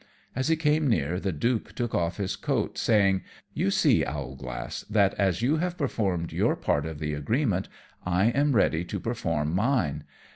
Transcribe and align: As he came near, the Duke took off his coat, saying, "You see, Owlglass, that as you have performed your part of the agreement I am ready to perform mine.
As 0.35 0.47
he 0.47 0.55
came 0.55 0.87
near, 0.87 1.19
the 1.19 1.31
Duke 1.31 1.73
took 1.73 1.93
off 1.93 2.17
his 2.17 2.35
coat, 2.35 2.75
saying, 2.75 3.21
"You 3.53 3.69
see, 3.69 4.03
Owlglass, 4.03 4.81
that 4.89 5.13
as 5.13 5.43
you 5.43 5.57
have 5.57 5.77
performed 5.77 6.33
your 6.33 6.55
part 6.55 6.87
of 6.87 6.97
the 6.97 7.13
agreement 7.13 7.69
I 8.03 8.29
am 8.31 8.55
ready 8.55 8.83
to 8.83 8.99
perform 8.99 9.53
mine. 9.53 10.05